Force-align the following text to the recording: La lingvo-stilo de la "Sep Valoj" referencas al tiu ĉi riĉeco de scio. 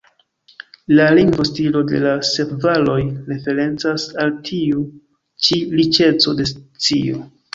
La 0.99 1.03
lingvo-stilo 1.15 1.81
de 1.89 1.99
la 2.05 2.13
"Sep 2.29 2.55
Valoj" 2.63 2.95
referencas 3.33 4.07
al 4.23 4.33
tiu 4.49 4.81
ĉi 5.49 5.59
riĉeco 5.77 6.37
de 6.41 6.49
scio. 6.55 7.23